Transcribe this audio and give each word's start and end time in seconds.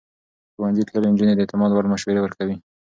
ښوونځی 0.53 0.83
تللې 0.87 1.09
نجونې 1.13 1.33
د 1.35 1.39
اعتماد 1.43 1.71
وړ 1.73 1.85
مشورې 1.93 2.21
ورکوي. 2.23 2.55